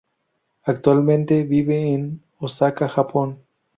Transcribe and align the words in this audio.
Actualmente 0.63 1.43
vive 1.43 1.93
en 1.93 2.23
Osaka, 2.39 2.89
Japón. 2.89 3.39